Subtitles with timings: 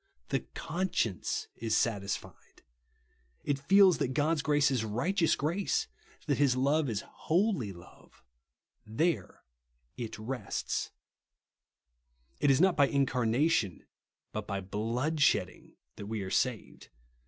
[0.29, 2.63] The conscience is satisfied.
[3.43, 6.17] It feels that God's grace is righteous THE liLGOlJ OF SPRINKLING.
[6.25, 8.23] 59 grace, that liis love is lioly love.
[8.83, 9.43] There
[9.97, 10.89] it rests.
[12.39, 13.85] It is not by incarnation
[14.31, 16.89] but by hlood f^hedding that we are saved.